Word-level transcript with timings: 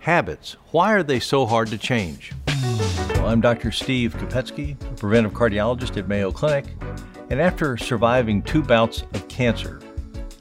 Habits. 0.00 0.56
Why 0.70 0.94
are 0.94 1.02
they 1.02 1.20
so 1.20 1.44
hard 1.44 1.68
to 1.68 1.76
change? 1.76 2.32
Well, 3.10 3.26
I'm 3.26 3.42
Dr. 3.42 3.70
Steve 3.70 4.14
Kopecky, 4.14 4.80
a 4.80 4.94
preventive 4.94 5.34
cardiologist 5.34 5.98
at 5.98 6.08
Mayo 6.08 6.32
Clinic, 6.32 6.64
and 7.28 7.38
after 7.38 7.76
surviving 7.76 8.40
two 8.40 8.62
bouts 8.62 9.02
of 9.12 9.28
cancer, 9.28 9.78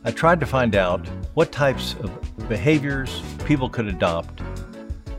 I 0.06 0.12
tried 0.12 0.40
to 0.40 0.46
find 0.46 0.78
out 0.78 1.06
what 1.34 1.52
types 1.52 1.96
of 1.96 2.48
behaviors 2.48 3.22
people 3.44 3.70
could 3.70 3.88
adopt 3.88 4.42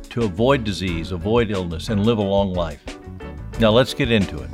to 0.08 0.22
avoid 0.22 0.64
disease, 0.64 1.12
avoid 1.12 1.50
illness, 1.50 1.90
and 1.90 2.06
live 2.06 2.16
a 2.16 2.22
long 2.22 2.54
life. 2.54 2.82
Now 3.58 3.72
let's 3.72 3.92
get 3.92 4.10
into 4.10 4.38
it. 4.42 4.50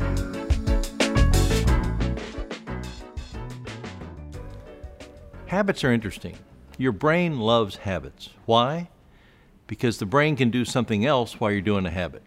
Habits 5.46 5.84
are 5.84 5.93
interesting. 5.93 6.37
Your 6.77 6.91
brain 6.91 7.39
loves 7.39 7.77
habits. 7.77 8.30
Why? 8.46 8.89
Because 9.67 9.98
the 9.98 10.07
brain 10.07 10.37
can 10.37 10.51
do 10.51 10.64
something 10.64 11.05
else 11.05 11.40
while 11.40 11.50
you're 11.50 11.61
doing 11.61 11.86
a 11.86 11.90
habit. 11.90 12.22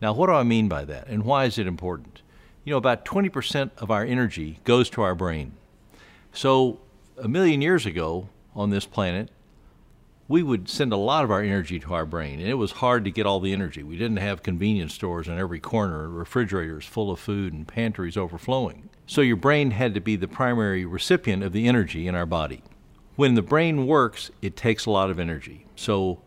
Now, 0.00 0.12
what 0.12 0.26
do 0.26 0.32
I 0.32 0.42
mean 0.42 0.68
by 0.68 0.84
that, 0.86 1.08
and 1.08 1.24
why 1.24 1.44
is 1.44 1.58
it 1.58 1.66
important? 1.66 2.22
You 2.64 2.72
know, 2.72 2.78
about 2.78 3.04
20% 3.04 3.70
of 3.78 3.90
our 3.90 4.04
energy 4.04 4.58
goes 4.64 4.88
to 4.90 5.02
our 5.02 5.14
brain. 5.14 5.52
So, 6.32 6.80
a 7.18 7.28
million 7.28 7.60
years 7.60 7.86
ago 7.86 8.28
on 8.54 8.70
this 8.70 8.86
planet, 8.86 9.30
we 10.30 10.44
would 10.44 10.68
send 10.68 10.92
a 10.92 10.96
lot 10.96 11.24
of 11.24 11.30
our 11.32 11.42
energy 11.42 11.80
to 11.80 11.92
our 11.92 12.06
brain, 12.06 12.38
and 12.38 12.48
it 12.48 12.54
was 12.54 12.70
hard 12.70 13.04
to 13.04 13.10
get 13.10 13.26
all 13.26 13.40
the 13.40 13.52
energy. 13.52 13.82
We 13.82 13.96
didn't 13.96 14.18
have 14.18 14.44
convenience 14.44 14.94
stores 14.94 15.28
on 15.28 15.38
every 15.38 15.58
corner, 15.58 16.08
refrigerators 16.08 16.86
full 16.86 17.10
of 17.10 17.18
food, 17.18 17.52
and 17.52 17.66
pantries 17.66 18.16
overflowing. 18.16 18.88
So 19.08 19.22
your 19.22 19.36
brain 19.36 19.72
had 19.72 19.92
to 19.94 20.00
be 20.00 20.14
the 20.14 20.28
primary 20.28 20.84
recipient 20.84 21.42
of 21.42 21.52
the 21.52 21.66
energy 21.66 22.06
in 22.06 22.14
our 22.14 22.26
body. 22.26 22.62
When 23.16 23.34
the 23.34 23.42
brain 23.42 23.88
works, 23.88 24.30
it 24.40 24.56
takes 24.56 24.86
a 24.86 24.90
lot 24.92 25.10
of 25.10 25.18
energy. 25.18 25.66
So 25.74 26.20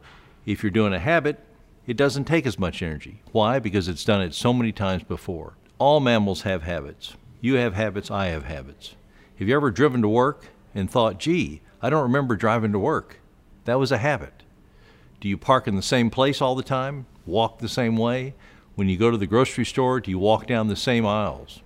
if 0.45 0.63
you're 0.63 0.71
doing 0.71 0.93
a 0.93 0.99
habit, 0.99 1.39
it 1.85 1.97
doesn't 1.97 2.25
take 2.25 2.45
as 2.45 2.59
much 2.59 2.81
energy. 2.81 3.21
Why? 3.31 3.59
Because 3.59 3.87
it's 3.87 4.05
done 4.05 4.21
it 4.21 4.33
so 4.33 4.53
many 4.53 4.71
times 4.71 5.03
before. 5.03 5.55
All 5.79 5.99
mammals 5.99 6.43
have 6.43 6.63
habits. 6.63 7.15
You 7.41 7.55
have 7.55 7.73
habits, 7.73 8.09
I 8.09 8.27
have 8.27 8.45
habits. 8.45 8.95
Have 9.37 9.47
you 9.47 9.55
ever 9.55 9.71
driven 9.71 10.01
to 10.01 10.07
work 10.07 10.47
and 10.73 10.89
thought, 10.89 11.19
gee, 11.19 11.61
I 11.81 11.89
don't 11.89 12.03
remember 12.03 12.35
driving 12.35 12.71
to 12.71 12.79
work? 12.79 13.19
That 13.65 13.79
was 13.79 13.91
a 13.91 13.97
habit. 13.97 14.43
Do 15.19 15.27
you 15.27 15.37
park 15.37 15.67
in 15.67 15.75
the 15.75 15.81
same 15.81 16.09
place 16.09 16.41
all 16.41 16.55
the 16.55 16.63
time? 16.63 17.05
Walk 17.25 17.59
the 17.59 17.69
same 17.69 17.97
way? 17.97 18.33
When 18.75 18.89
you 18.89 18.97
go 18.97 19.11
to 19.11 19.17
the 19.17 19.27
grocery 19.27 19.65
store, 19.65 19.99
do 19.99 20.09
you 20.09 20.19
walk 20.19 20.47
down 20.47 20.67
the 20.67 20.75
same 20.75 21.05
aisles? 21.05 21.61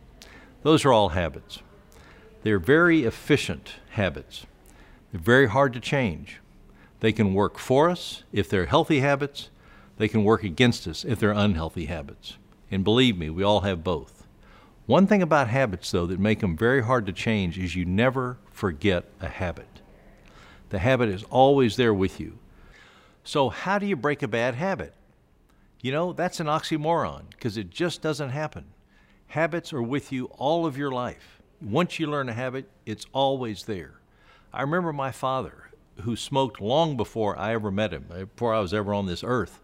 Those 0.64 0.84
are 0.84 0.92
all 0.92 1.10
habits. 1.10 1.60
They're 2.44 2.60
very 2.60 3.04
efficient 3.04 3.76
habits. 3.92 4.46
They're 5.12 5.22
very 5.22 5.48
hard 5.48 5.74
to 5.74 5.80
change. 5.80 6.40
They 7.00 7.12
can 7.12 7.34
work 7.34 7.58
for 7.58 7.90
us 7.90 8.24
if 8.32 8.50
they're 8.50 8.66
healthy 8.66 9.00
habits. 9.00 9.50
They 9.98 10.08
can 10.08 10.24
work 10.24 10.44
against 10.44 10.88
us 10.88 11.06
if 11.06 11.20
they're 11.20 11.32
unhealthy 11.32 11.86
habits. 11.86 12.38
And 12.70 12.84
believe 12.84 13.18
me, 13.18 13.30
we 13.30 13.44
all 13.44 13.62
have 13.62 13.84
both. 13.84 14.28
One 14.86 15.06
thing 15.06 15.22
about 15.22 15.50
habits, 15.50 15.92
though, 15.92 16.06
that 16.06 16.20
make 16.20 16.40
them 16.40 16.56
very 16.56 16.84
hard 16.84 17.06
to 17.08 17.12
change 17.14 17.58
is 17.58 17.76
you 17.76 17.86
never 17.86 18.38
forget 18.52 19.06
a 19.20 19.28
habit. 19.28 19.82
The 20.70 20.80
habit 20.80 21.10
is 21.10 21.24
always 21.26 21.76
there 21.76 21.94
with 21.94 22.20
you. 22.20 22.38
So, 23.24 23.50
how 23.50 23.80
do 23.80 23.86
you 23.86 23.96
break 23.96 24.24
a 24.24 24.28
bad 24.28 24.56
habit? 24.56 24.94
You 25.82 25.92
know, 25.92 26.14
that's 26.14 26.40
an 26.40 26.48
oxymoron 26.48 27.30
because 27.32 27.58
it 27.58 27.70
just 27.70 28.02
doesn't 28.02 28.30
happen. 28.30 28.66
Habits 29.28 29.74
are 29.74 29.82
with 29.82 30.12
you 30.12 30.26
all 30.38 30.66
of 30.66 30.78
your 30.78 30.92
life. 30.92 31.42
Once 31.62 32.00
you 32.00 32.08
learn 32.08 32.30
a 32.30 32.34
habit, 32.34 32.70
it's 32.86 33.06
always 33.12 33.64
there. 33.64 34.00
I 34.54 34.62
remember 34.62 34.94
my 34.94 35.12
father, 35.12 35.67
who 36.02 36.16
smoked 36.16 36.62
long 36.62 36.98
before 36.98 37.38
I 37.38 37.54
ever 37.54 37.72
met 37.72 37.94
him, 37.94 38.06
uh, 38.12 38.26
before 38.26 38.54
I 38.54 38.60
was 38.60 38.74
ever 38.74 38.94
on 38.94 39.06
this 39.06 39.24
earth. 39.24 39.62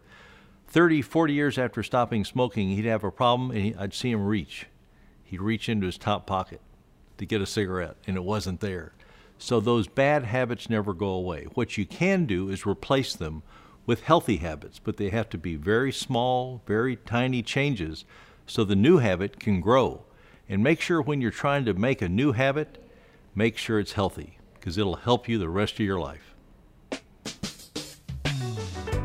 30, 0.68 1.02
40 1.02 1.34
years 1.34 1.58
after 1.58 1.84
stopping 1.84 2.26
smoking, 2.26 2.70
he'd 2.70 2.86
have 2.86 3.04
a 3.04 3.12
problem 3.12 3.52
and 3.52 3.60
he, 3.60 3.76
I'd 3.76 3.94
see 3.94 4.12
him 4.12 4.26
reach. 4.26 4.68
He'd 5.24 5.42
reach 5.42 5.70
into 5.70 5.86
his 5.86 5.98
top 5.98 6.26
pocket 6.26 6.62
to 7.18 7.26
get 7.26 7.42
a 7.42 7.46
cigarette, 7.46 7.96
and 8.08 8.18
it 8.18 8.24
wasn't 8.24 8.60
there. 8.60 8.94
So 9.38 9.60
those 9.60 9.88
bad 9.88 10.24
habits 10.24 10.70
never 10.70 10.94
go 10.94 11.10
away. 11.10 11.48
What 11.54 11.78
you 11.78 11.86
can 11.86 12.26
do 12.26 12.50
is 12.50 12.66
replace 12.66 13.16
them 13.16 13.44
with 13.86 14.04
healthy 14.04 14.38
habits, 14.38 14.80
but 14.80 14.98
they 14.98 15.10
have 15.10 15.30
to 15.30 15.38
be 15.38 15.56
very 15.56 15.92
small, 15.92 16.62
very 16.66 16.96
tiny 16.96 17.42
changes 17.42 18.06
so 18.46 18.64
the 18.64 18.76
new 18.76 18.98
habit 18.98 19.40
can 19.40 19.60
grow. 19.60 20.04
And 20.48 20.64
make 20.64 20.82
sure 20.82 21.02
when 21.02 21.22
you're 21.22 21.32
trying 21.32 21.66
to 21.66 21.74
make 21.74 22.02
a 22.02 22.10
new 22.10 22.32
habit, 22.32 22.84
make 23.36 23.58
sure 23.58 23.80
it's 23.80 23.94
healthy 23.94 24.38
because 24.54 24.78
it'll 24.78 24.96
help 24.96 25.28
you 25.28 25.38
the 25.38 25.50
rest 25.50 25.74
of 25.74 25.80
your 25.82 26.00
life. 26.00 26.33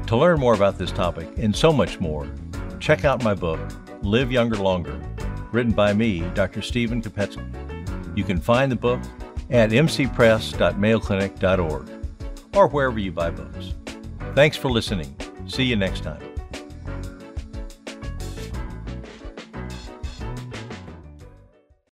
To 0.09 0.17
learn 0.17 0.41
more 0.41 0.55
about 0.55 0.79
this 0.79 0.91
topic 0.91 1.29
and 1.37 1.55
so 1.55 1.71
much 1.71 2.01
more, 2.01 2.27
check 2.81 3.05
out 3.05 3.23
my 3.23 3.35
book, 3.35 3.61
Live 4.01 4.33
Younger 4.33 4.57
Longer, 4.57 4.99
written 5.53 5.73
by 5.73 5.93
me, 5.93 6.21
Dr. 6.33 6.63
Stephen 6.63 7.03
Kopecky. 7.03 8.17
You 8.17 8.25
can 8.25 8.41
find 8.41 8.73
the 8.73 8.77
book 8.77 9.03
at 9.51 9.69
mcpress.mayoclinic.org 9.69 11.91
or 12.55 12.69
wherever 12.69 12.99
you 12.99 13.13
buy 13.13 13.31
books. 13.31 13.75
Thanks 14.35 14.57
for 14.57 14.71
listening. 14.71 15.15
See 15.47 15.65
you 15.65 15.77
next 15.77 16.05
time. 16.05 16.23